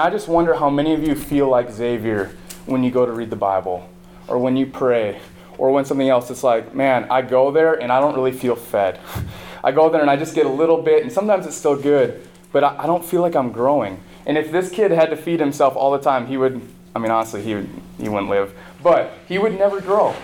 [0.00, 2.30] I just wonder how many of you feel like Xavier
[2.64, 3.86] when you go to read the Bible
[4.28, 5.20] or when you pray
[5.58, 6.30] or when something else.
[6.30, 8.98] It's like, man, I go there and I don't really feel fed.
[9.64, 12.26] I go there and I just get a little bit, and sometimes it's still good,
[12.50, 14.02] but I, don't feel like I'm growing.
[14.24, 16.62] And if this kid had to feed himself all the time, he would,
[16.96, 20.14] I mean, honestly, he, would, he wouldn't live, but he would never grow.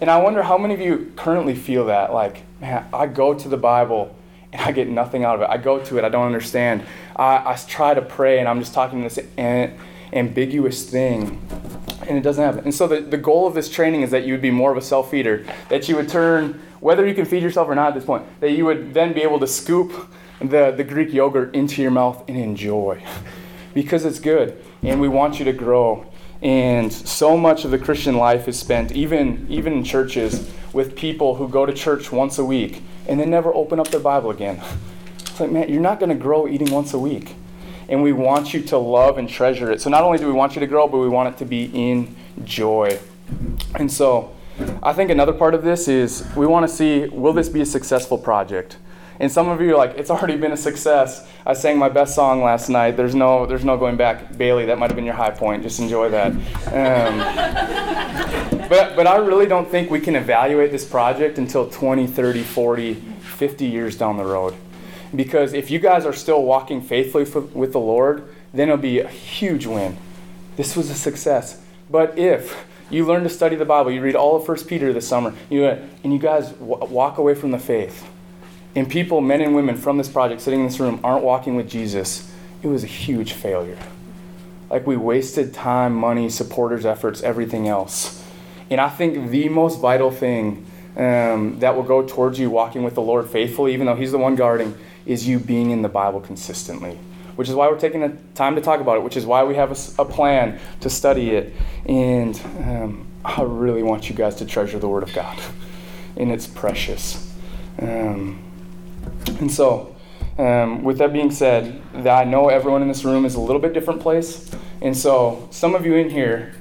[0.00, 2.14] And I wonder how many of you currently feel that.
[2.14, 4.16] Like, man, I go to the Bible
[4.52, 5.48] I get nothing out of it.
[5.48, 6.84] I go to it, I don't understand.
[7.16, 9.18] I, I try to pray and I'm just talking this
[10.12, 11.40] ambiguous thing
[12.06, 12.64] and it doesn't happen.
[12.64, 14.76] And so the, the goal of this training is that you would be more of
[14.76, 17.94] a self feeder, that you would turn, whether you can feed yourself or not at
[17.94, 20.10] this point, that you would then be able to scoop
[20.40, 23.02] the, the Greek yogurt into your mouth and enjoy
[23.74, 26.06] because it's good and we want you to grow
[26.42, 31.36] and so much of the Christian life is spent, even, even in churches, with people
[31.36, 34.60] who go to church once a week and then never open up their Bible again.
[35.18, 37.36] It's like, man, you're not going to grow eating once a week.
[37.88, 39.80] And we want you to love and treasure it.
[39.80, 41.64] So not only do we want you to grow, but we want it to be
[41.74, 42.98] in joy.
[43.74, 44.34] And so
[44.82, 47.66] I think another part of this is we want to see will this be a
[47.66, 48.76] successful project?
[49.20, 51.28] And some of you are like, it's already been a success.
[51.46, 52.96] I sang my best song last night.
[52.96, 54.36] There's no, there's no going back.
[54.36, 55.62] Bailey, that might have been your high point.
[55.62, 56.32] Just enjoy that.
[56.72, 57.20] Um,
[58.72, 62.94] but, but I really don't think we can evaluate this project until 20, 30, 40,
[62.94, 64.54] 50 years down the road.
[65.14, 69.08] Because if you guys are still walking faithfully with the Lord, then it'll be a
[69.08, 69.98] huge win.
[70.56, 71.62] This was a success.
[71.90, 75.06] But if you learn to study the Bible, you read all of 1 Peter this
[75.06, 78.08] summer, you, uh, and you guys w- walk away from the faith,
[78.74, 81.68] and people, men and women from this project sitting in this room, aren't walking with
[81.68, 83.76] Jesus, it was a huge failure.
[84.70, 88.21] Like we wasted time, money, supporters' efforts, everything else.
[88.72, 92.94] And I think the most vital thing um, that will go towards you walking with
[92.94, 96.20] the Lord faithfully, even though He's the one guarding, is you being in the Bible
[96.20, 96.98] consistently.
[97.36, 99.54] Which is why we're taking the time to talk about it, which is why we
[99.56, 101.54] have a, a plan to study it.
[101.86, 105.38] And um, I really want you guys to treasure the Word of God.
[106.16, 107.30] And it's precious.
[107.78, 108.42] Um,
[109.38, 109.96] and so,
[110.38, 113.74] um, with that being said, I know everyone in this room is a little bit
[113.74, 114.50] different place.
[114.80, 116.54] And so, some of you in here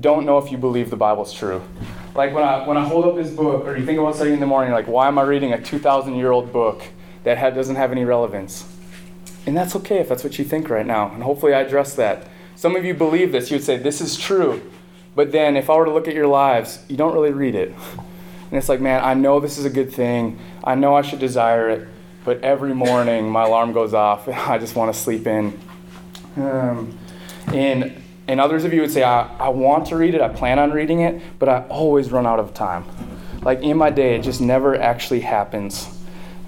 [0.00, 1.62] don't know if you believe the Bible's true.
[2.14, 4.40] Like when I, when I hold up this book, or you think about studying in
[4.40, 6.82] the morning, like, why am I reading a 2,000 year old book
[7.24, 8.70] that ha- doesn't have any relevance?
[9.46, 11.12] And that's okay if that's what you think right now.
[11.12, 12.28] And hopefully I address that.
[12.56, 13.50] Some of you believe this.
[13.50, 14.62] You would say, this is true.
[15.14, 17.74] But then if I were to look at your lives, you don't really read it.
[18.50, 20.38] And it's like, man, I know this is a good thing.
[20.62, 21.88] I know I should desire it.
[22.24, 25.58] But every morning my alarm goes off and I just want to sleep in.
[26.36, 26.98] Um,
[27.48, 30.58] and and others of you would say, I, I want to read it, I plan
[30.58, 32.84] on reading it, but I always run out of time.
[33.42, 35.88] Like in my day, it just never actually happens.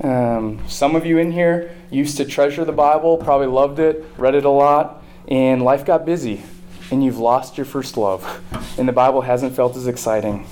[0.03, 4.35] Um, some of you in here used to treasure the Bible, probably loved it, read
[4.35, 6.43] it a lot, and life got busy,
[6.91, 8.43] and you've lost your first love,
[8.79, 10.47] and the Bible hasn't felt as exciting.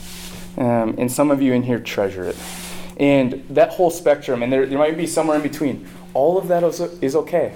[0.56, 2.36] Um, and some of you in here treasure it.
[2.96, 6.62] And that whole spectrum, and there, there might be somewhere in between, all of that
[6.62, 7.54] is, is okay.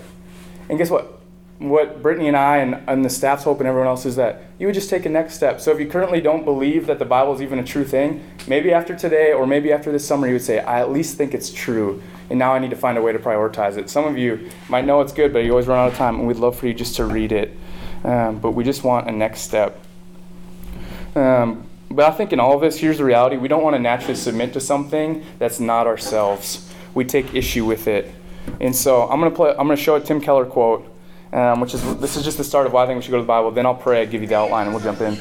[0.69, 1.18] And guess what?
[1.59, 4.67] What Brittany and I and, and the staff's hope and everyone else is that you
[4.67, 5.61] would just take a next step.
[5.61, 8.73] So if you currently don't believe that the Bible is even a true thing, maybe
[8.73, 11.53] after today or maybe after this summer, you would say, I at least think it's
[11.53, 12.01] true.
[12.31, 13.91] And now I need to find a way to prioritize it.
[13.91, 16.29] Some of you might know it's good, but you always run out of time, and
[16.29, 17.57] we'd love for you just to read it.
[18.05, 19.81] Um, but we just want a next step.
[21.17, 23.81] Um, but I think in all of this, here's the reality we don't want to
[23.81, 26.71] naturally submit to something that's not ourselves.
[26.95, 28.15] We take issue with it.
[28.61, 30.87] And so I'm going to play, I'm going to show a Tim Keller quote
[31.33, 33.19] um, which is this is just the start of why I think we should go
[33.19, 33.51] to the Bible.
[33.51, 35.17] Then I'll pray, give you the outline, and we'll jump in.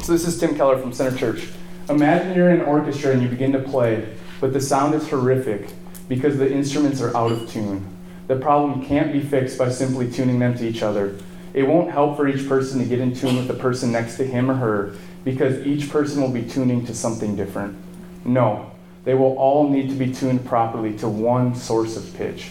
[0.00, 1.48] So this is Tim Keller from Center Church.
[1.88, 5.68] Imagine you're in an orchestra and you begin to play, but the sound is horrific
[6.08, 7.86] because the instruments are out of tune.
[8.26, 11.16] The problem can't be fixed by simply tuning them to each other.
[11.52, 14.26] It won't help for each person to get in tune with the person next to
[14.26, 14.94] him or her
[15.24, 17.76] because each person will be tuning to something different.
[18.24, 18.72] No,
[19.04, 22.50] they will all need to be tuned properly to one source of pitch.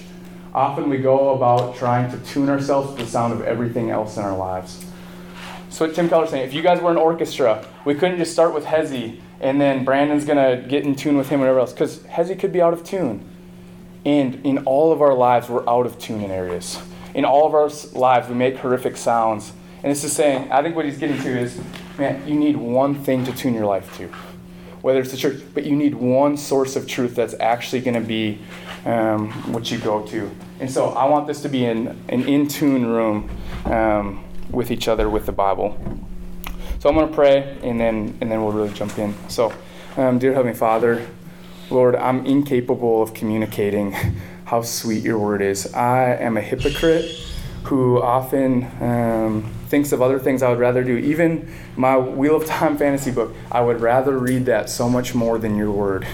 [0.53, 4.23] Often we go about trying to tune ourselves to the sound of everything else in
[4.23, 4.85] our lives.
[5.69, 8.53] So what Tim Keller's saying, if you guys were an orchestra, we couldn't just start
[8.53, 11.99] with Hezi and then Brandon's gonna get in tune with him or whatever else, because
[11.99, 13.27] Hezi could be out of tune.
[14.05, 16.79] And in all of our lives, we're out of tune in areas.
[17.13, 17.69] In all of our
[17.99, 19.51] lives, we make horrific sounds.
[19.81, 21.59] And this is saying, I think what he's getting to is,
[21.97, 24.09] man, you need one thing to tune your life to
[24.83, 28.05] whether it's the church, but you need one source of truth that's actually going to
[28.05, 28.37] be
[28.85, 30.29] um, what you go to.
[30.59, 33.29] And so I want this to be in an in tune room
[33.63, 35.79] um, with each other with the Bible.
[36.79, 39.15] So I'm going to pray, and then and then we'll really jump in.
[39.29, 39.53] So,
[39.95, 41.07] um, dear Heavenly Father,
[41.69, 43.93] Lord, I'm incapable of communicating
[44.45, 45.73] how sweet your word is.
[45.73, 47.09] I am a hypocrite
[47.63, 50.97] who often um, thinks of other things I would rather do.
[50.97, 55.39] Even my Wheel of Time fantasy book, I would rather read that so much more
[55.39, 56.05] than your word.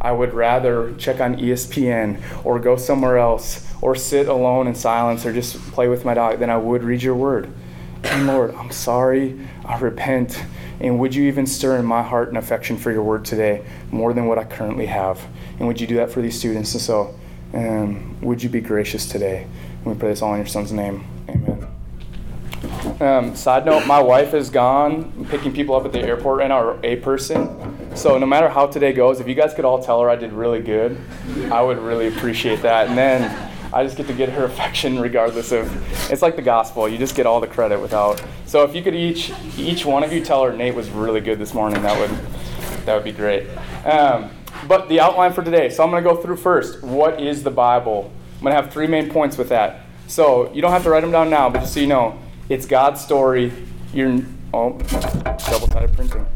[0.00, 5.26] I would rather check on ESPN or go somewhere else or sit alone in silence
[5.26, 7.52] or just play with my dog than I would read your word.
[8.04, 9.36] And Lord, I'm sorry.
[9.64, 10.40] I repent.
[10.78, 14.12] And would you even stir in my heart and affection for your word today more
[14.12, 15.20] than what I currently have?
[15.58, 16.72] And would you do that for these students?
[16.72, 17.18] And so,
[17.52, 19.42] um, would you be gracious today?
[19.78, 21.17] And we pray this all in your son's name.
[23.00, 26.78] Um, side note, my wife is gone picking people up at the airport right now,
[26.82, 27.96] a person.
[27.96, 30.32] So no matter how today goes, if you guys could all tell her I did
[30.32, 30.98] really good,
[31.52, 32.88] I would really appreciate that.
[32.88, 35.70] And then I just get to get her affection regardless of.
[36.10, 36.88] It's like the gospel.
[36.88, 38.20] You just get all the credit without.
[38.46, 41.38] So if you could each each one of you tell her Nate was really good
[41.38, 42.18] this morning, that would
[42.84, 43.46] that would be great.
[43.84, 44.30] Um,
[44.66, 45.70] but the outline for today.
[45.70, 46.82] So I'm going to go through first.
[46.82, 48.10] What is the Bible?
[48.38, 49.82] I'm going to have three main points with that.
[50.08, 52.18] So you don't have to write them down now, but just so you know,
[52.48, 53.52] it's God's story.
[53.92, 54.20] You're
[54.54, 56.26] oh, double-sided printing.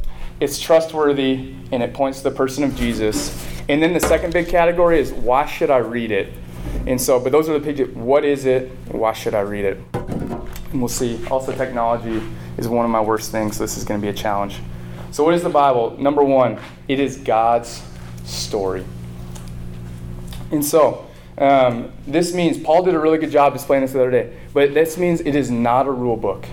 [0.41, 3.47] It's trustworthy and it points to the person of Jesus.
[3.69, 6.33] And then the second big category is why should I read it?
[6.87, 7.95] And so, but those are the big.
[7.95, 8.71] What is it?
[8.89, 9.81] Why should I read it?
[9.95, 11.25] And we'll see.
[11.29, 12.23] Also, technology
[12.59, 13.57] is one of my worst things.
[13.57, 14.59] So this is going to be a challenge.
[15.13, 15.97] So, what is the Bible?
[15.99, 17.83] Number one, it is God's
[18.25, 18.85] story.
[20.51, 21.07] And so,
[21.39, 24.37] um, this means Paul did a really good job explaining this the other day.
[24.53, 26.47] But this means it is not a rule book.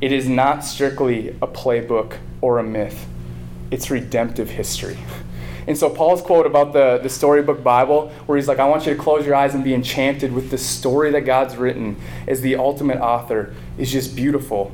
[0.00, 3.06] It is not strictly a playbook or a myth.
[3.70, 4.96] It's redemptive history.
[5.66, 8.94] And so Paul's quote about the, the storybook Bible, where he's like, I want you
[8.94, 11.96] to close your eyes and be enchanted with the story that God's written
[12.26, 14.72] as the ultimate author, is just beautiful.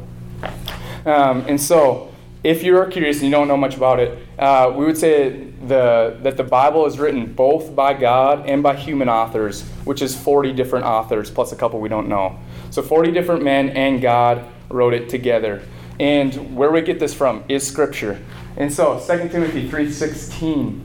[1.04, 2.13] Um, and so,
[2.44, 5.30] if you're curious and you don't know much about it, uh, we would say
[5.66, 10.14] the, that the Bible is written both by God and by human authors, which is
[10.14, 12.38] 40 different authors, plus a couple we don't know.
[12.70, 15.62] So 40 different men and God wrote it together.
[15.98, 18.20] And where we get this from is Scripture.
[18.58, 20.80] And so 2 Timothy 3:16,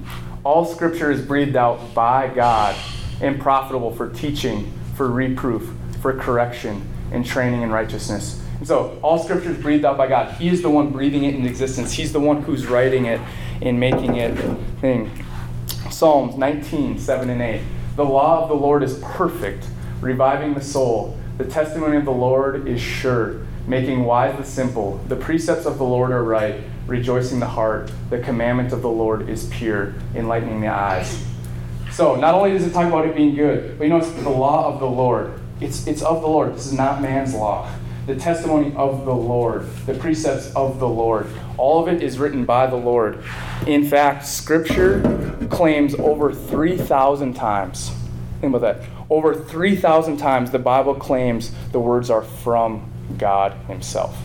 [0.45, 2.75] all Scripture is breathed out by God
[3.21, 8.41] and profitable for teaching, for reproof, for correction, and training in righteousness.
[8.63, 10.33] So all Scripture is breathed out by God.
[10.35, 11.94] He is the one breathing it into existence.
[11.94, 13.21] He's the one who's writing it
[13.61, 14.35] and making it
[14.81, 15.11] thing.
[15.89, 17.61] Psalms 19, 7 and 8.
[17.95, 19.65] The law of the Lord is perfect,
[20.01, 21.17] reviving the soul.
[21.38, 24.97] The testimony of the Lord is sure, making wise the simple.
[25.07, 27.91] The precepts of the Lord are right, rejoicing the heart.
[28.09, 31.25] The commandment of the Lord is pure, enlightening the eyes.
[31.91, 34.29] So, not only does it talk about it being good, but you know, it's the
[34.29, 35.33] law of the Lord.
[35.59, 36.55] It's, it's of the Lord.
[36.55, 37.69] This is not man's law.
[38.09, 41.27] The testimony of the Lord, the precepts of the Lord.
[41.59, 43.23] All of it is written by the Lord.
[43.67, 47.91] In fact, Scripture claims over 3,000 times.
[48.41, 48.89] Think about that.
[49.11, 54.17] Over 3,000 times the Bible claims the words are from God Himself.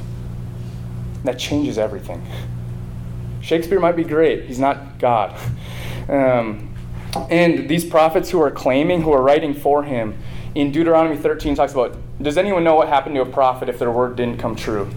[1.25, 2.26] That changes everything.
[3.42, 5.38] Shakespeare might be great, he's not God.
[6.08, 6.75] Um,
[7.28, 10.16] and these prophets who are claiming, who are writing for him,
[10.54, 13.90] in Deuteronomy 13 talks about does anyone know what happened to a prophet if their
[13.90, 14.90] word didn't come true?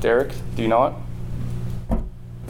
[0.00, 0.94] Derek, do you know it?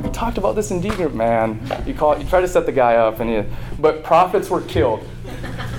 [0.03, 1.61] We talked about this in D group, man.
[1.87, 3.45] You call you try to set the guy up, and you,
[3.79, 5.07] but prophets were killed.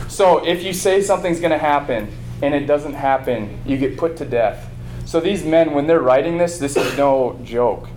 [0.09, 4.17] So if you say something's going to happen and it doesn't happen, you get put
[4.17, 4.69] to death.
[5.05, 7.87] So these men, when they're writing this, this is no joke.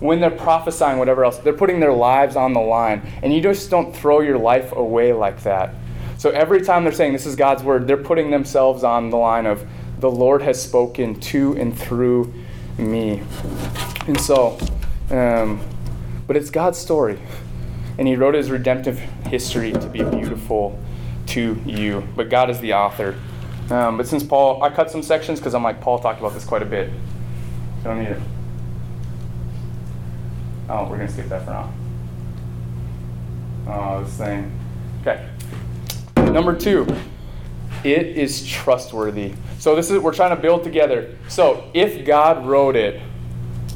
[0.00, 3.70] When they're prophesying, whatever else, they're putting their lives on the line, and you just
[3.70, 5.74] don't throw your life away like that.
[6.18, 9.46] So every time they're saying this is God's word, they're putting themselves on the line
[9.46, 9.66] of
[9.98, 12.32] the Lord has spoken to and through
[12.78, 13.22] me.
[14.06, 14.58] And so,
[15.10, 15.60] um,
[16.26, 17.18] but it's God's story.
[17.98, 20.78] And He wrote His redemptive history to be beautiful
[21.28, 22.06] to you.
[22.14, 23.14] But God is the author.
[23.70, 26.44] Um, but since Paul, I cut some sections because I'm like, Paul talked about this
[26.44, 26.90] quite a bit.
[27.82, 28.20] don't need it.
[30.68, 31.72] Oh, we're going to skip that for now.
[33.68, 34.52] Oh, this thing.
[35.00, 35.28] Okay.
[36.36, 36.86] Number two,
[37.82, 39.32] it is trustworthy.
[39.58, 41.16] So this is we're trying to build together.
[41.28, 43.00] So if God wrote it,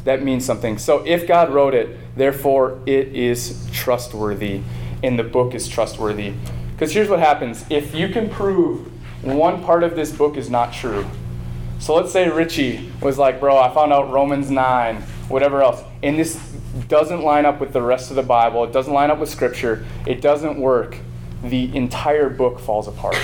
[0.05, 0.77] that means something.
[0.77, 4.61] So if God wrote it, therefore it is trustworthy,
[5.03, 6.35] and the book is trustworthy.
[6.73, 8.93] Because here's what happens: if you can prove
[9.25, 11.07] one part of this book is not true.
[11.79, 14.97] So let's say Richie was like, "Bro, I found out Romans nine,
[15.31, 16.39] whatever else," and this
[16.89, 18.65] doesn't line up with the rest of the Bible.
[18.65, 19.87] It doesn't line up with Scripture.
[20.07, 20.99] It doesn't work.
[21.43, 23.17] The entire book falls apart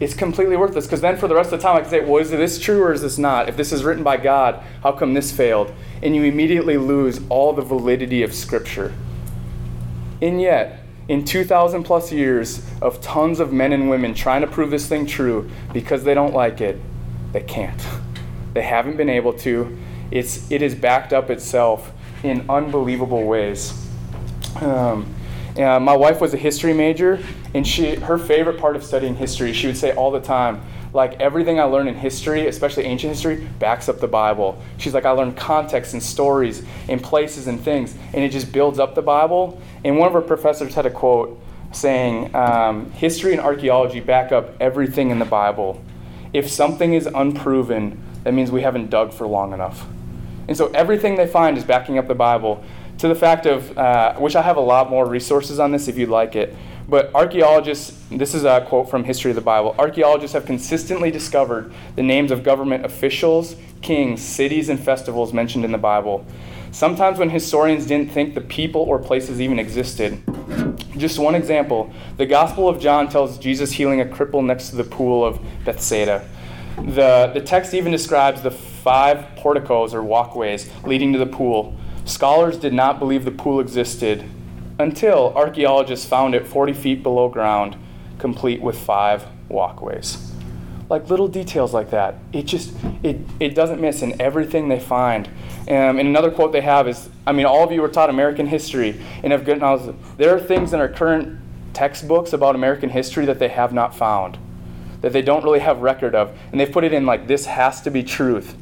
[0.00, 2.20] it's completely worthless because then for the rest of the time I can say, well,
[2.20, 3.50] is this true or is this not?
[3.50, 5.72] If this is written by God, how come this failed?
[6.02, 8.94] And you immediately lose all the validity of Scripture.
[10.22, 14.70] And yet, in 2,000 plus years of tons of men and women trying to prove
[14.70, 16.80] this thing true because they don't like it,
[17.32, 17.80] they can't.
[18.54, 19.78] They haven't been able to.
[20.10, 21.92] It's, it has backed up itself
[22.22, 23.86] in unbelievable ways.
[24.60, 25.14] Um,
[25.60, 27.18] uh, my wife was a history major,
[27.54, 30.62] and she, her favorite part of studying history, she would say all the time,
[30.92, 34.60] like everything I learned in history, especially ancient history, backs up the Bible.
[34.78, 38.78] She's like, I learned context and stories and places and things, and it just builds
[38.78, 39.60] up the Bible.
[39.84, 41.40] And one of her professors had a quote
[41.72, 45.82] saying, um, History and archaeology back up everything in the Bible.
[46.32, 49.86] If something is unproven, that means we haven't dug for long enough.
[50.48, 52.64] And so everything they find is backing up the Bible
[53.00, 55.96] to the fact of, uh, I I have a lot more resources on this if
[55.96, 56.54] you'd like it.
[56.86, 61.72] But archaeologists, this is a quote from History of the Bible archaeologists have consistently discovered
[61.96, 66.26] the names of government officials, kings, cities, and festivals mentioned in the Bible.
[66.72, 70.22] Sometimes when historians didn't think the people or places even existed.
[70.96, 74.84] Just one example the Gospel of John tells Jesus healing a cripple next to the
[74.84, 76.28] pool of Bethsaida.
[76.76, 81.76] The, the text even describes the five porticos or walkways leading to the pool.
[82.10, 84.24] Scholars did not believe the pool existed
[84.80, 87.76] until archaeologists found it 40 feet below ground,
[88.18, 90.32] complete with five walkways.
[90.88, 92.16] Like little details like that.
[92.32, 92.74] It just,
[93.04, 95.28] it, it doesn't miss in everything they find.
[95.68, 98.48] Um, and another quote they have is I mean, all of you were taught American
[98.48, 99.94] history and have good knowledge.
[100.16, 101.38] There are things in our current
[101.74, 104.36] textbooks about American history that they have not found,
[105.00, 106.36] that they don't really have record of.
[106.50, 108.56] And they've put it in like, this has to be truth.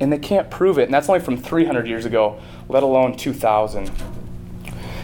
[0.00, 0.84] And they can't prove it.
[0.84, 3.90] And that's only from 300 years ago, let alone 2,000.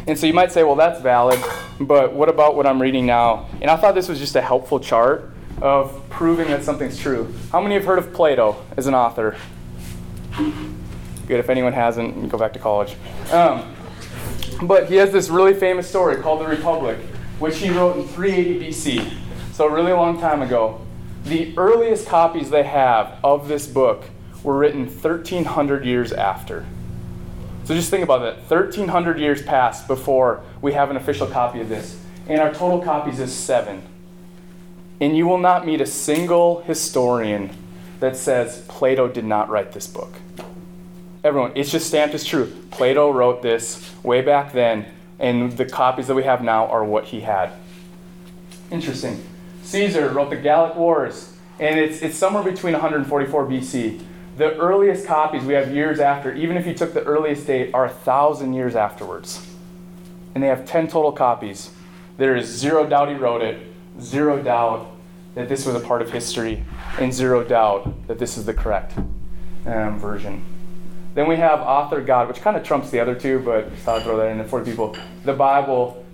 [0.06, 1.40] And so you might say, well, that's valid,
[1.80, 3.48] but what about what I'm reading now?
[3.60, 7.32] And I thought this was just a helpful chart of proving that something's true.
[7.52, 9.36] How many have heard of Plato as an author?
[10.36, 11.38] Good.
[11.38, 12.96] If anyone hasn't, go back to college.
[13.30, 13.74] Um,
[14.62, 16.98] but he has this really famous story called The Republic,
[17.38, 19.14] which he wrote in 380 BC,
[19.52, 20.80] so a really long time ago.
[21.24, 24.04] The earliest copies they have of this book
[24.42, 26.64] were written 1,300 years after.
[27.64, 28.38] So just think about that.
[28.50, 31.98] 1,300 years passed before we have an official copy of this.
[32.28, 33.82] And our total copies is seven.
[35.00, 37.50] And you will not meet a single historian
[38.00, 40.14] that says Plato did not write this book.
[41.24, 42.52] Everyone, it's just stamped as true.
[42.72, 44.86] Plato wrote this way back then,
[45.20, 47.52] and the copies that we have now are what he had.
[48.72, 49.24] Interesting.
[49.62, 54.02] Caesar wrote the Gallic Wars, and it's, it's somewhere between 144 BC
[54.36, 57.84] the earliest copies we have years after, even if you took the earliest date, are
[57.84, 59.46] a thousand years afterwards.
[60.34, 61.70] And they have 10 total copies.
[62.16, 63.66] There is zero doubt he wrote it,
[64.00, 64.88] zero doubt
[65.34, 66.64] that this was a part of history,
[66.98, 68.96] and zero doubt that this is the correct
[69.66, 70.44] um, version.
[71.14, 73.98] Then we have author God, which kind of trumps the other two, but I thought
[73.98, 74.96] I'd throw that in for people.
[75.24, 76.04] The Bible,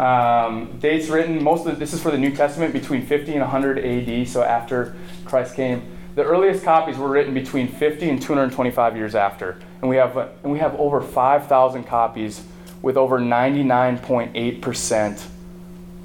[0.00, 3.40] um, dates written, most of the, this is for the New Testament between 50 and
[3.40, 5.91] 100 AD, so after Christ came.
[6.14, 10.52] The earliest copies were written between 50 and 225 years after, and we have, and
[10.52, 12.44] we have over 5,000 copies
[12.82, 15.26] with over 99.8%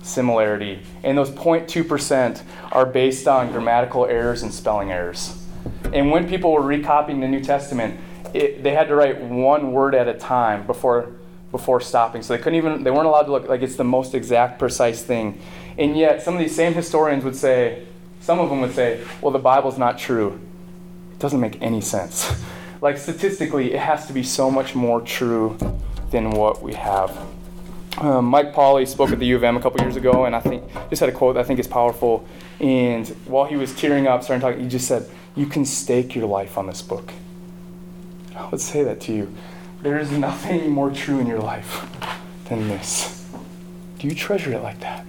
[0.03, 0.79] similarity.
[1.03, 5.43] And those 0.2% are based on grammatical errors and spelling errors.
[5.93, 7.99] And when people were recopying the New Testament,
[8.33, 11.11] it, they had to write one word at a time before
[11.49, 12.21] before stopping.
[12.21, 15.01] So they couldn't even they weren't allowed to look like it's the most exact precise
[15.01, 15.41] thing.
[15.77, 17.86] And yet some of these same historians would say
[18.27, 20.37] some of them would say, well, the Bible's not true.
[21.13, 22.29] It doesn't make any sense.
[22.81, 25.57] like, statistically, it has to be so much more true
[26.11, 27.17] than what we have.
[27.99, 30.41] Um, Mike Pauley spoke at the U of M a couple years ago, and I
[30.41, 32.27] think just had a quote that I think is powerful.
[32.59, 36.27] And while he was tearing up, starting talking, he just said, "You can stake your
[36.27, 37.13] life on this book."
[38.35, 39.33] I would say that to you.
[39.83, 41.87] There is nothing more true in your life
[42.49, 43.25] than this.
[43.99, 45.05] Do you treasure it like that?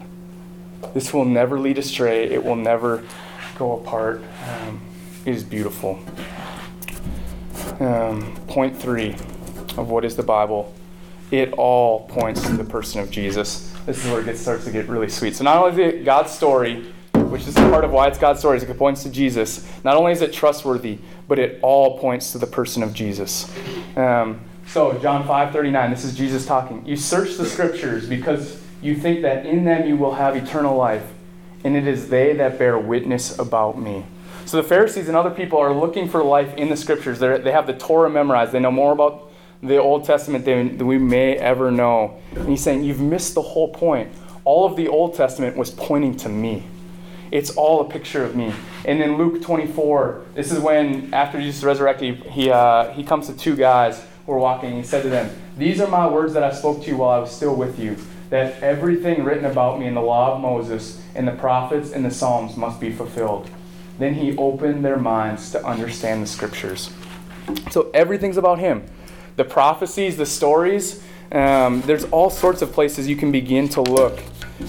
[0.94, 3.04] This will never lead astray, it will never
[3.56, 4.22] go apart.
[4.48, 4.80] Um,
[5.24, 5.98] it is beautiful.
[7.80, 9.12] Um, point three
[9.76, 10.74] of what is the Bible
[11.30, 13.72] it all points to the person of Jesus.
[13.86, 15.36] This is where it gets, starts to get really sweet.
[15.36, 18.56] So, not only is it God's story, which is part of why it's God's story,
[18.56, 19.68] is it points to Jesus.
[19.84, 23.54] Not only is it trustworthy, but it all points to the person of Jesus.
[23.96, 26.84] Um, so, John 5 39, this is Jesus talking.
[26.86, 31.04] You search the scriptures because you think that in them you will have eternal life,
[31.64, 34.04] and it is they that bear witness about me.
[34.44, 37.18] So the Pharisees and other people are looking for life in the scriptures.
[37.18, 39.30] They're, they have the Torah memorized, they know more about
[39.62, 42.20] the Old Testament than, than we may ever know.
[42.34, 44.10] And he's saying, You've missed the whole point.
[44.44, 46.64] All of the Old Testament was pointing to me.
[47.30, 48.54] It's all a picture of me.
[48.86, 53.36] And in Luke 24, this is when, after Jesus resurrected, he, uh, he comes to
[53.36, 54.76] two guys who are walking.
[54.76, 57.18] He said to them, These are my words that I spoke to you while I
[57.18, 57.96] was still with you
[58.30, 62.10] that everything written about me in the law of Moses and the prophets and the
[62.10, 63.50] Psalms must be fulfilled.
[63.98, 66.90] Then he opened their minds to understand the scriptures.
[67.70, 68.86] So everything's about him.
[69.36, 74.20] The prophecies, the stories, um, there's all sorts of places you can begin to look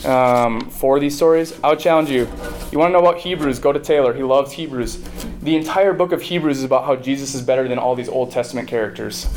[0.05, 1.57] um, for these stories.
[1.63, 2.27] I would challenge you.
[2.71, 3.59] You want to know about Hebrews?
[3.59, 4.13] Go to Taylor.
[4.13, 5.01] He loves Hebrews.
[5.41, 8.31] The entire book of Hebrews is about how Jesus is better than all these Old
[8.31, 9.27] Testament characters.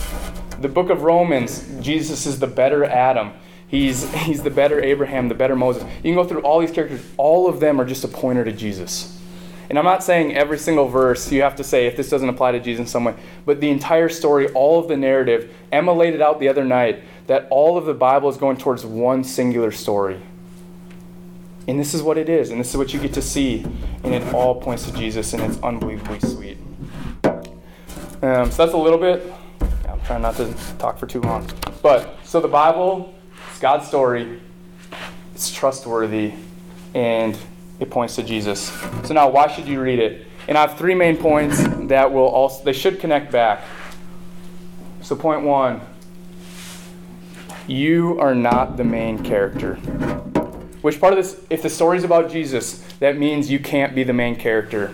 [0.61, 3.33] The book of Romans, Jesus is the better Adam.
[3.73, 5.83] He's, he's the better Abraham, the better Moses.
[6.05, 7.05] You can go through all these characters.
[7.17, 9.19] All of them are just a pointer to Jesus.
[9.69, 12.53] And I'm not saying every single verse you have to say if this doesn't apply
[12.53, 13.15] to Jesus in some way,
[13.47, 17.03] but the entire story, all of the narrative, Emma laid it out the other night
[17.27, 20.21] that all of the Bible is going towards one singular story.
[21.67, 23.65] And this is what it is, and this is what you get to see,
[24.05, 26.59] and it all points to Jesus, and it's unbelievably sweet.
[27.25, 29.33] Um, so that's a little bit.
[29.89, 31.49] I'm trying not to talk for too long.
[31.81, 33.15] But, so the Bible,
[33.63, 34.41] God's story,
[35.37, 36.33] it's trustworthy,
[36.95, 37.39] and
[37.79, 38.71] it points to Jesus.
[39.05, 40.27] So now, why should you read it?
[40.49, 43.63] And I have three main points that will also, they should connect back.
[45.03, 45.81] So, point one
[47.69, 49.77] you are not the main character.
[50.83, 54.13] Which part of this, if the story's about Jesus, that means you can't be the
[54.13, 54.93] main character.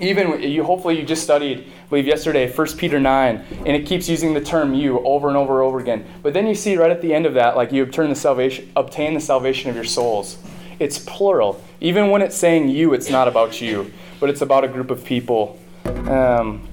[0.00, 4.08] Even you, hopefully, you just studied, I believe yesterday, 1 Peter 9, and it keeps
[4.08, 6.06] using the term you over and over and over again.
[6.22, 8.70] But then you see right at the end of that, like you obtain the salvation,
[8.76, 10.38] obtain the salvation of your souls.
[10.78, 11.60] It's plural.
[11.80, 15.04] Even when it's saying you, it's not about you, but it's about a group of
[15.04, 15.58] people.
[15.84, 16.68] Um,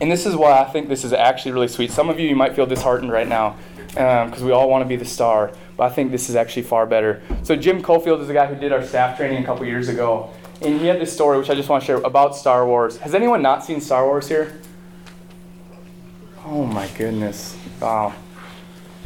[0.00, 1.90] and this is why I think this is actually really sweet.
[1.90, 3.56] Some of you, you might feel disheartened right now
[3.88, 5.52] because um, we all want to be the star.
[5.76, 7.22] But I think this is actually far better.
[7.42, 10.30] So Jim Cofield is the guy who did our staff training a couple years ago,
[10.60, 12.96] and he had this story which I just want to share about Star Wars.
[12.98, 14.60] Has anyone not seen Star Wars here?
[16.44, 17.56] Oh my goodness!
[17.80, 18.14] Wow,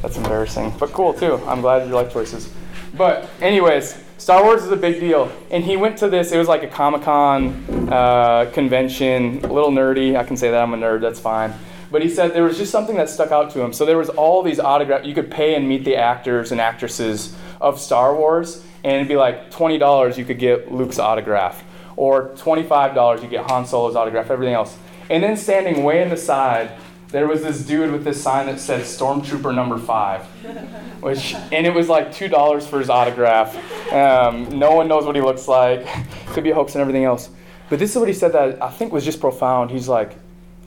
[0.01, 1.41] that's embarrassing, but cool too.
[1.47, 2.53] I'm glad you like choices.
[2.95, 6.31] But anyways, Star Wars is a big deal, and he went to this.
[6.31, 10.17] It was like a Comic Con uh, convention, a little nerdy.
[10.17, 11.01] I can say that I'm a nerd.
[11.01, 11.53] That's fine.
[11.91, 13.73] But he said there was just something that stuck out to him.
[13.73, 15.07] So there was all these autographs.
[15.07, 19.17] You could pay and meet the actors and actresses of Star Wars, and it'd be
[19.17, 20.19] like twenty dollars.
[20.19, 21.63] You could get Luke's autograph,
[21.97, 23.23] or twenty-five dollars.
[23.23, 24.31] You get Han Solo's autograph.
[24.31, 24.77] Everything else.
[25.11, 26.73] And then standing way in the side,
[27.09, 30.23] there was this dude with this sign that said Stormtrooper Number Five,
[31.01, 33.55] which and it was like two dollars for his autograph.
[33.93, 35.87] Um, no one knows what he looks like.
[36.29, 37.29] Could be a hoax and everything else.
[37.69, 39.71] But this is what he said that I think was just profound.
[39.71, 40.15] He's like,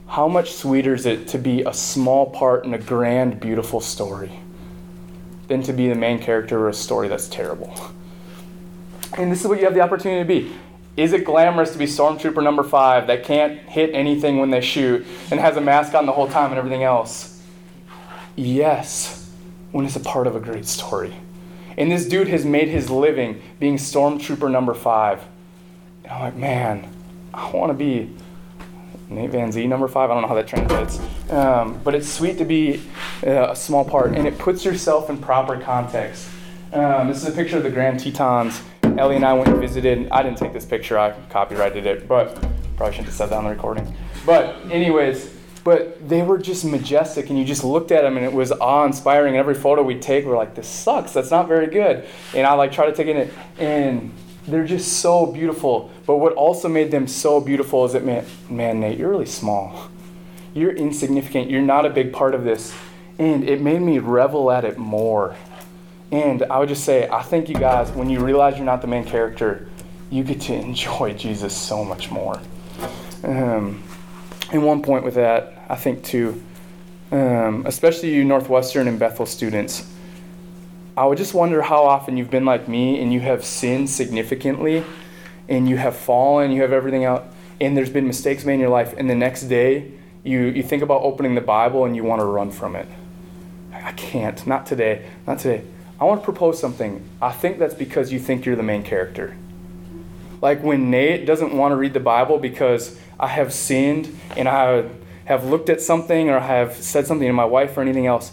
[0.08, 4.30] how much sweeter is it to be a small part in a grand, beautiful story
[5.48, 7.74] than to be the main character of a story that's terrible?
[9.16, 10.56] And this is what you have the opportunity to be.
[10.96, 15.06] Is it glamorous to be Stormtrooper number five that can't hit anything when they shoot
[15.30, 17.42] and has a mask on the whole time and everything else?
[18.34, 19.30] Yes,
[19.72, 21.14] when it's a part of a great story.
[21.76, 25.22] And this dude has made his living being Stormtrooper number five.
[26.04, 26.90] And I'm like, man,
[27.34, 28.14] I want to be
[29.10, 30.10] Nate Van Z number five.
[30.10, 30.98] I don't know how that translates,
[31.30, 32.82] um, but it's sweet to be
[33.26, 36.28] uh, a small part, and it puts yourself in proper context.
[36.72, 38.62] Um, this is a picture of the Grand Tetons.
[38.98, 40.08] Ellie and I went and visited.
[40.10, 40.98] I didn't take this picture.
[40.98, 42.34] I copyrighted it, but
[42.76, 43.94] probably shouldn't have said that on the recording.
[44.24, 48.32] But anyways, but they were just majestic, and you just looked at them, and it
[48.32, 49.34] was awe-inspiring.
[49.34, 51.12] And every photo we take, we're like, "This sucks.
[51.12, 52.04] That's not very good."
[52.34, 54.12] And I like try to take it, and
[54.46, 55.90] they're just so beautiful.
[56.06, 59.88] But what also made them so beautiful is that, man, man, Nate, you're really small.
[60.54, 61.50] You're insignificant.
[61.50, 62.72] You're not a big part of this.
[63.18, 65.34] And it made me revel at it more.
[66.12, 68.86] And I would just say, I think you guys, when you realize you're not the
[68.86, 69.68] main character,
[70.10, 72.40] you get to enjoy Jesus so much more.
[73.24, 73.82] Um,
[74.52, 76.42] and one point with that, I think, too,
[77.10, 79.92] um, especially you Northwestern and Bethel students,
[80.96, 84.84] I would just wonder how often you've been like me and you have sinned significantly
[85.48, 87.26] and you have fallen, you have everything out,
[87.60, 89.92] and there's been mistakes made in your life, and the next day
[90.24, 92.88] you, you think about opening the Bible and you want to run from it.
[93.72, 94.44] I can't.
[94.46, 95.06] Not today.
[95.26, 95.64] Not today.
[96.00, 97.08] I want to propose something.
[97.20, 99.36] I think that's because you think you're the main character.
[100.42, 104.88] Like when Nate doesn't want to read the Bible because I have sinned and I
[105.24, 108.32] have looked at something or I have said something to my wife or anything else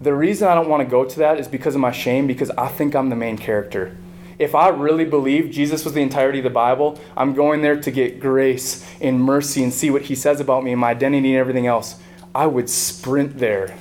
[0.00, 2.50] the reason I don't want to go to that is because of my shame, because
[2.50, 3.96] I think I'm the main character.
[4.38, 7.90] If I really believe Jesus was the entirety of the Bible, I'm going there to
[7.90, 11.38] get grace and mercy and see what he says about me and my identity and
[11.38, 12.00] everything else.
[12.34, 13.76] I would sprint there.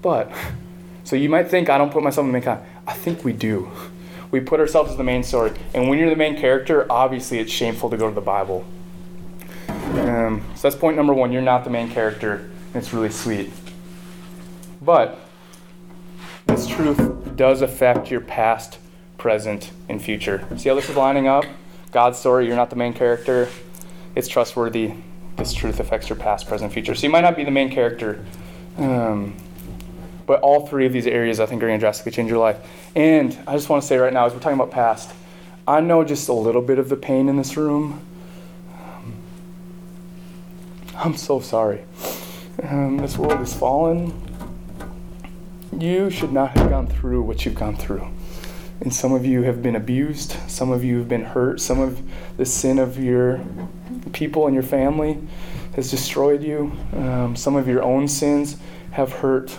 [0.00, 0.32] But,
[1.04, 2.66] so you might think I don't put myself in the main character.
[2.86, 3.70] I think we do.
[4.30, 5.52] We put ourselves as the main story.
[5.74, 8.64] And when you're the main character, obviously it's shameful to go to the Bible.
[9.68, 11.30] Um, so that's point number one.
[11.30, 12.50] You're not the main character.
[12.74, 13.50] It's really sweet.
[14.82, 15.20] But
[16.46, 18.78] this truth does affect your past,
[19.18, 20.46] present, and future.
[20.56, 21.44] See how this is lining up?
[21.92, 23.48] God's story, you're not the main character.
[24.16, 24.94] It's trustworthy.
[25.36, 26.94] This truth affects your past, present, future.
[26.94, 28.24] So you might not be the main character,
[28.78, 29.36] um,
[30.26, 32.58] but all three of these areas I think are going to drastically change your life.
[32.94, 35.10] And I just want to say right now, as we're talking about past,
[35.66, 38.00] I know just a little bit of the pain in this room.
[40.96, 41.84] I'm so sorry.
[42.62, 44.12] Um, this world is fallen.
[45.76, 48.06] You should not have gone through what you've gone through.
[48.80, 50.36] And some of you have been abused.
[50.48, 51.60] Some of you have been hurt.
[51.60, 52.00] Some of
[52.36, 53.40] the sin of your
[54.12, 55.18] people and your family
[55.74, 56.72] has destroyed you.
[56.92, 58.56] Um, some of your own sins
[58.92, 59.56] have hurt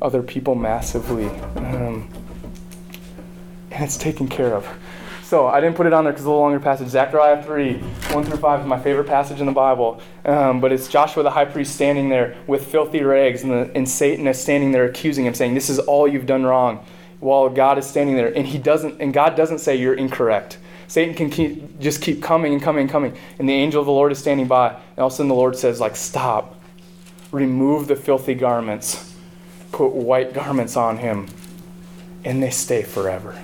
[0.00, 1.26] other people massively.
[1.56, 2.08] Um,
[3.70, 4.68] and it's taken care of.
[5.24, 6.88] So I didn't put it on there because it's a little longer passage.
[6.88, 10.00] Zechariah 3, 1 through 5 is my favorite passage in the Bible.
[10.24, 13.88] Um, but it's Joshua the high priest standing there with filthy rags, and, the, and
[13.88, 16.84] Satan is standing there accusing him, saying, This is all you've done wrong
[17.20, 18.28] while God is standing there.
[18.28, 20.58] And he doesn't, and God doesn't say you're incorrect.
[20.88, 23.16] Satan can keep, just keep coming and coming and coming.
[23.38, 24.68] And the angel of the Lord is standing by.
[24.68, 26.60] And all of a sudden the Lord says, like, stop.
[27.32, 29.13] Remove the filthy garments.
[29.74, 31.26] Put white garments on him.
[32.24, 33.42] And they stay forever.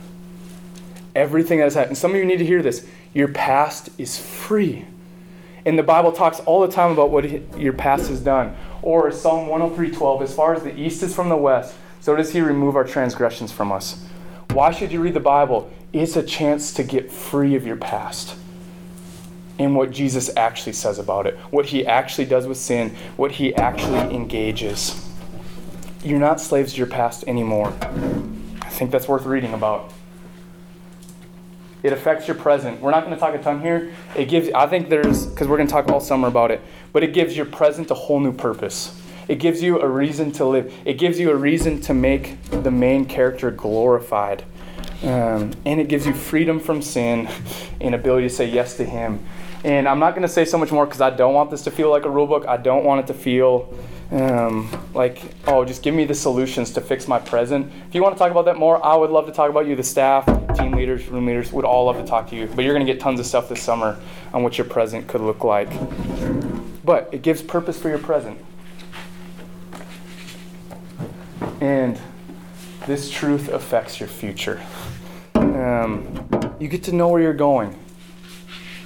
[1.12, 1.98] Everything that has happened.
[1.98, 2.86] Some of you need to hear this.
[3.12, 4.84] Your past is free.
[5.64, 8.56] And the Bible talks all the time about what your past has done.
[8.80, 12.40] Or Psalm 103:12, as far as the east is from the west, so does he
[12.40, 14.00] remove our transgressions from us.
[14.52, 15.68] Why should you read the Bible?
[15.92, 18.36] It's a chance to get free of your past
[19.58, 23.52] and what Jesus actually says about it, what he actually does with sin, what he
[23.56, 25.09] actually engages.
[26.02, 27.74] You're not slaves to your past anymore.
[28.62, 29.92] I think that's worth reading about.
[31.82, 32.80] It affects your present.
[32.80, 33.92] We're not going to talk a ton here.
[34.16, 37.02] It gives, I think there's, because we're going to talk all summer about it, but
[37.02, 38.98] it gives your present a whole new purpose.
[39.28, 40.74] It gives you a reason to live.
[40.86, 44.44] It gives you a reason to make the main character glorified.
[45.02, 47.28] Um, and it gives you freedom from sin
[47.80, 49.24] and ability to say yes to Him.
[49.64, 51.70] And I'm not going to say so much more because I don't want this to
[51.70, 52.46] feel like a rule book.
[52.48, 53.72] I don't want it to feel
[54.10, 57.72] um, like, oh, just give me the solutions to fix my present.
[57.88, 59.76] If you want to talk about that more, I would love to talk about you.
[59.76, 62.46] The staff, team leaders, room leaders would all love to talk to you.
[62.46, 64.00] But you're going to get tons of stuff this summer
[64.32, 65.70] on what your present could look like.
[66.84, 68.38] But it gives purpose for your present.
[71.60, 72.00] And
[72.86, 74.60] this truth affects your future.
[75.34, 77.78] Um, you get to know where you're going.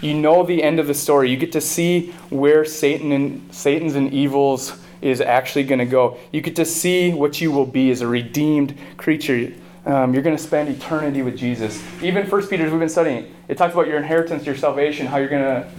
[0.03, 1.31] You know the end of the story.
[1.31, 6.19] You get to see where Satan and Satan's and evil's is actually going to go.
[6.33, 9.53] You get to see what you will be as a redeemed creature.
[9.87, 11.83] Um, you're going to spend eternity with Jesus.
[12.03, 15.29] Even First Peter, we've been studying, it talks about your inheritance, your salvation, how you're
[15.29, 15.71] going to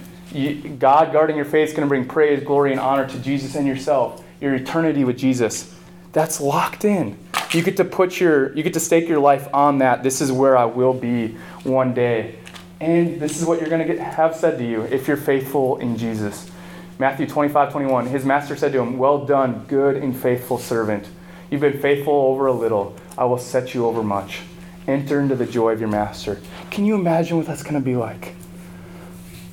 [0.80, 3.66] God guarding your faith is going to bring praise, glory, and honor to Jesus and
[3.66, 4.24] yourself.
[4.42, 5.74] Your eternity with Jesus
[6.16, 7.18] that's locked in.
[7.52, 10.02] You get to put your, you get to stake your life on that.
[10.02, 12.40] This is where I will be one day.
[12.80, 15.78] And this is what you're going to get, have said to you if you're faithful
[15.78, 16.50] in Jesus.
[16.98, 18.08] Matthew 25, 21.
[18.08, 21.08] His master said to him, Well done, good and faithful servant.
[21.52, 22.96] You've been faithful over a little.
[23.18, 24.42] I will set you over much.
[24.88, 26.40] Enter into the joy of your master.
[26.72, 28.36] Can you imagine what that's going to be like?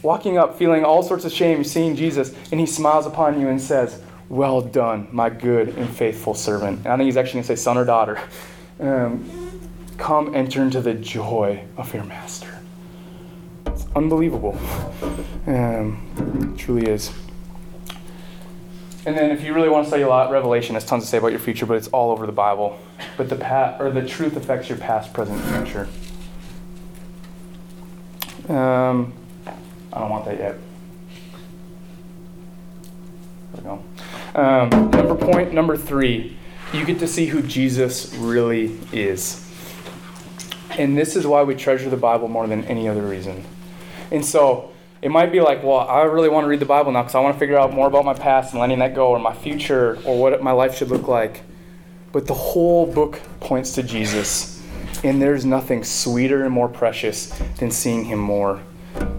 [0.03, 3.61] Walking up, feeling all sorts of shame, seeing Jesus, and he smiles upon you and
[3.61, 4.03] says,
[4.33, 6.79] well done, my good and faithful servant.
[6.79, 8.19] And I think he's actually going to say son or daughter.
[8.81, 9.61] Um,
[9.99, 12.59] come enter into the joy of your master.
[13.67, 14.59] It's unbelievable.
[15.47, 17.13] Um, truly is.
[19.05, 21.19] And then, if you really want to study a lot, Revelation has tons to say
[21.19, 22.79] about your future, but it's all over the Bible.
[23.17, 25.89] But the pa- or the truth affects your past, present, future.
[28.49, 29.13] Um,
[29.93, 30.59] I don't want that yet.
[33.55, 34.41] There we go.
[34.41, 36.37] Um, number point number three,
[36.73, 39.49] you get to see who Jesus really is.
[40.79, 43.45] And this is why we treasure the Bible more than any other reason.
[44.11, 44.72] And so
[45.03, 47.21] it might be like, well, I really want to read the Bible now because I
[47.21, 49.99] want to figure out more about my past and letting that go or my future
[50.05, 51.43] or what my life should look like.
[52.13, 54.63] But the whole book points to Jesus.
[55.03, 58.63] And there's nothing sweeter and more precious than seeing him more.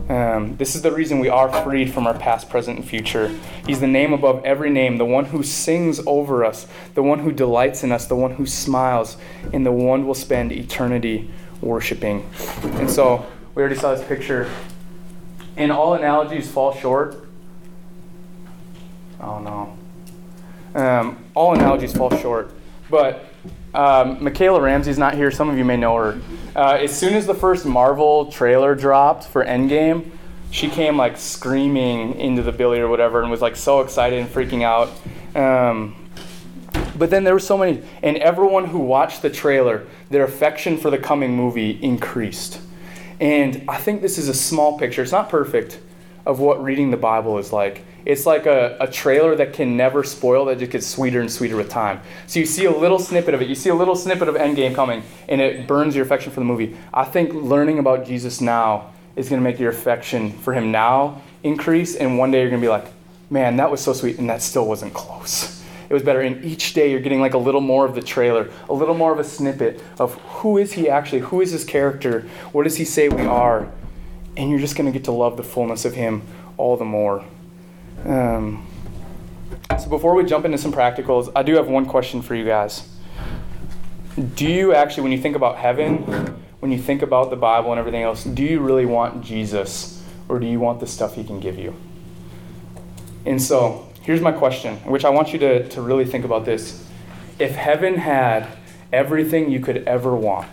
[0.08, 3.38] Um, this is the reason we are freed from our past, present, and future.
[3.66, 7.34] He's the name above every name, the one who sings over us, the one who
[7.34, 9.18] delights in us, the one who smiles,
[9.52, 12.30] and the one we'll spend eternity worshiping.
[12.64, 14.50] And so, we already saw this picture.
[15.56, 17.28] And all analogies fall short.
[19.22, 19.78] Oh no.
[20.80, 22.52] Um, all analogies fall short.
[22.90, 23.26] But
[23.74, 25.32] um, Michaela Ramsey's not here.
[25.32, 26.22] Some of you may know her.
[26.56, 30.12] Uh, as soon as the first Marvel trailer dropped for Endgame,
[30.52, 34.30] she came like screaming into the Billy or whatever and was like so excited and
[34.30, 34.90] freaking out.
[35.36, 35.96] Um,
[36.96, 40.92] But then there were so many, and everyone who watched the trailer, their affection for
[40.92, 42.60] the coming movie increased.
[43.20, 45.80] And I think this is a small picture, it's not perfect,
[46.26, 47.84] of what reading the Bible is like.
[48.06, 51.56] It's like a, a trailer that can never spoil, that just gets sweeter and sweeter
[51.56, 52.02] with time.
[52.28, 54.76] So you see a little snippet of it, you see a little snippet of Endgame
[54.76, 56.76] coming, and it burns your affection for the movie.
[56.94, 61.22] I think learning about Jesus now is going to make your affection for him now
[61.44, 62.88] increase, and one day you're going to be like,
[63.30, 65.63] man, that was so sweet, and that still wasn't close.
[65.94, 66.22] It was better.
[66.22, 69.14] And each day you're getting like a little more of the trailer, a little more
[69.14, 71.20] of a snippet of who is he actually?
[71.20, 72.22] Who is his character?
[72.52, 73.72] What does he say we are?
[74.36, 76.24] And you're just going to get to love the fullness of him
[76.58, 77.24] all the more.
[78.06, 78.66] Um,
[79.80, 82.90] so before we jump into some practicals, I do have one question for you guys.
[84.34, 85.98] Do you actually, when you think about heaven,
[86.60, 90.40] when you think about the Bible and everything else, do you really want Jesus or
[90.40, 91.76] do you want the stuff he can give you?
[93.28, 96.86] And so here's my question, which I want you to, to really think about this.
[97.40, 98.48] If heaven had
[98.92, 100.50] everything you could ever want,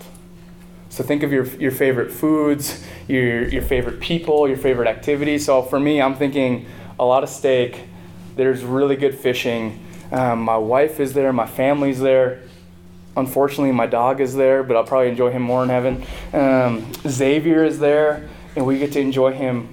[0.89, 5.45] so think of your, your favorite foods, your, your favorite people, your favorite activities.
[5.45, 6.67] So for me, I'm thinking
[6.99, 7.85] a lot of steak.
[8.35, 9.85] There's really good fishing.
[10.11, 11.33] Um, my wife is there.
[11.33, 12.43] My family's there.
[13.17, 16.05] Unfortunately, my dog is there, but I'll probably enjoy him more in heaven.
[16.33, 19.69] Um, Xavier is there, and we get to enjoy him.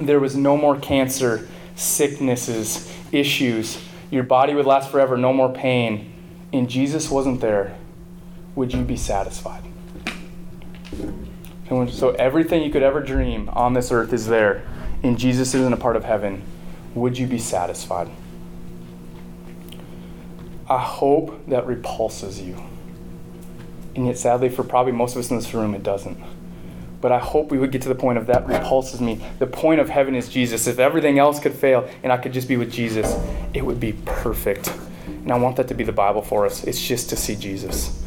[0.00, 3.80] There was no more cancer, sicknesses, issues.
[4.10, 6.12] Your body would last forever, no more pain.
[6.52, 7.76] And Jesus wasn't there.
[8.56, 9.62] Would you be satisfied?
[11.68, 14.66] And so everything you could ever dream on this earth is there,
[15.02, 16.42] and Jesus isn't a part of heaven.
[16.94, 18.08] Would you be satisfied?
[20.68, 22.62] I hope that repulses you.
[23.94, 26.18] And yet, sadly, for probably most of us in this room, it doesn't.
[27.00, 29.20] But I hope we would get to the point of that repulses me.
[29.38, 30.66] The point of heaven is Jesus.
[30.66, 33.14] If everything else could fail and I could just be with Jesus,
[33.54, 34.72] it would be perfect.
[35.06, 36.64] And I want that to be the Bible for us.
[36.64, 38.02] It's just to see Jesus.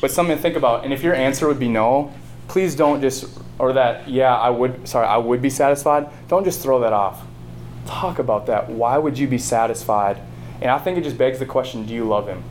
[0.00, 0.84] But something to think about.
[0.84, 2.12] And if your answer would be no,
[2.48, 6.08] please don't just, or that, yeah, I would, sorry, I would be satisfied.
[6.28, 7.22] Don't just throw that off.
[7.86, 8.68] Talk about that.
[8.68, 10.18] Why would you be satisfied?
[10.60, 12.42] And I think it just begs the question do you love him?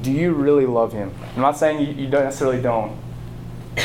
[0.00, 1.12] Do you really love him?
[1.36, 2.96] I'm not saying you, you don't necessarily don't.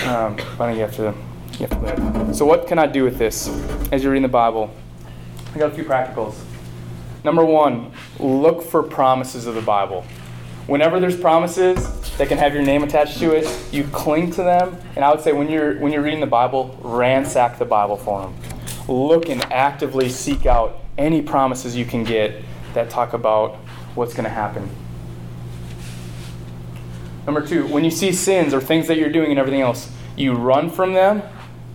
[0.06, 1.14] Um, you have to,
[1.54, 2.36] you have to live.
[2.36, 3.48] So, what can I do with this
[3.92, 4.74] as you're reading the Bible?
[5.54, 6.36] I got a few practicals.
[7.24, 10.06] Number one, look for promises of the Bible.
[10.68, 14.78] Whenever there's promises that can have your name attached to it, you cling to them.
[14.96, 18.22] And I would say when you're when you're reading the Bible, ransack the Bible for
[18.22, 18.36] them.
[18.88, 23.56] Look and actively seek out any promises you can get that talk about
[23.96, 24.70] what's going to happen.
[27.30, 30.34] Number two, when you see sins or things that you're doing and everything else, you
[30.34, 31.22] run from them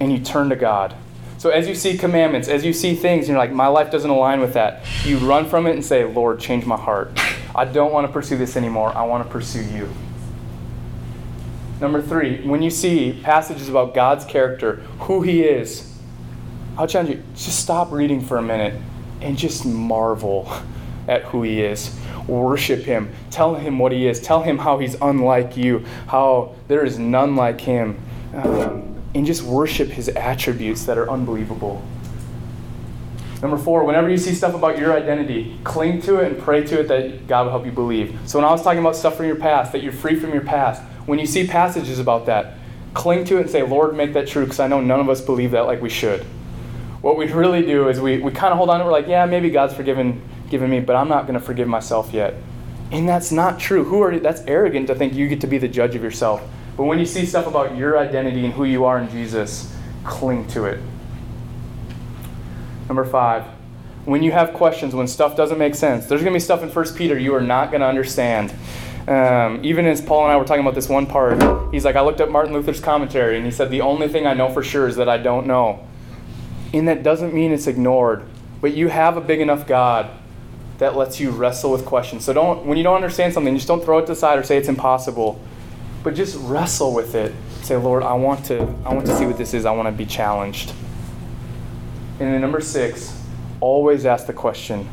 [0.01, 0.97] and you turn to God.
[1.39, 4.41] So as you see commandments, as you see things, you're like, my life doesn't align
[4.41, 4.85] with that.
[5.05, 7.13] You run from it and say, Lord, change my heart.
[7.55, 8.93] I don't want to pursue this anymore.
[8.97, 9.89] I want to pursue you.
[11.81, 15.97] Number three, when you see passages about God's character, who He is,
[16.77, 18.75] I'll challenge you just stop reading for a minute
[19.21, 20.53] and just marvel
[21.09, 21.99] at who He is.
[22.27, 23.13] Worship Him.
[23.31, 24.21] Tell Him what He is.
[24.21, 28.01] Tell Him how He's unlike you, how there is none like Him.
[28.35, 31.83] Um, and just worship His attributes that are unbelievable.
[33.45, 36.81] Number four, whenever you see stuff about your identity, cling to it and pray to
[36.81, 38.19] it that God will help you believe.
[38.25, 40.83] So when I was talking about from your past, that you're free from your past,
[41.05, 42.55] when you see passages about that,
[42.95, 45.21] cling to it and say, Lord, make that true, because I know none of us
[45.21, 46.23] believe that like we should.
[47.03, 49.27] What we really do is we, we kind of hold on to we're like, yeah,
[49.27, 50.23] maybe God's forgiven
[50.61, 52.35] me, but I'm not going to forgive myself yet.
[52.91, 53.85] And that's not true.
[53.85, 54.19] Who are?
[54.19, 56.43] That's arrogant to think you get to be the judge of yourself.
[56.77, 60.47] But when you see stuff about your identity and who you are in Jesus, cling
[60.49, 60.81] to it.
[62.89, 63.45] Number five,
[64.05, 66.69] when you have questions, when stuff doesn't make sense, there's going to be stuff in
[66.69, 68.53] 1 Peter you are not going to understand.
[69.09, 72.01] Um, even as Paul and I were talking about this one part, he's like, I
[72.01, 74.89] looked up Martin Luther's commentary, and he said, The only thing I know for sure
[74.89, 75.87] is that I don't know.
[76.73, 78.25] And that doesn't mean it's ignored,
[78.61, 80.11] but you have a big enough God
[80.79, 82.25] that lets you wrestle with questions.
[82.25, 84.43] So don't, when you don't understand something, just don't throw it to the side or
[84.43, 85.41] say it's impossible,
[86.03, 87.33] but just wrestle with it.
[87.63, 89.65] Say, Lord, I want to, I want to see what this is.
[89.65, 90.73] I want to be challenged.
[92.21, 93.21] And then number six,
[93.61, 94.89] always ask the question,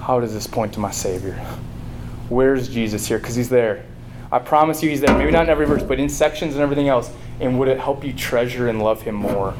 [0.00, 1.34] how does this point to my Savior?
[2.28, 3.18] Where's Jesus here?
[3.18, 3.84] Because he's there.
[4.30, 5.16] I promise you he's there.
[5.16, 7.12] Maybe not in every verse, but in sections and everything else.
[7.40, 9.54] And would it help you treasure and love him more?